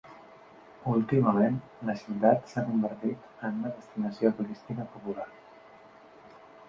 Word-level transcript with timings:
Últimament, 0.93 1.59
la 1.89 1.95
ciutat 1.99 2.49
s'ha 2.53 2.63
convertit 2.69 3.29
en 3.51 3.61
una 3.63 3.73
destinació 3.77 4.33
turística 4.41 4.87
popular. 4.97 5.29